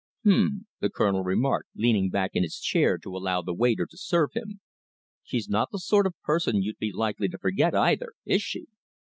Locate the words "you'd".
6.63-6.79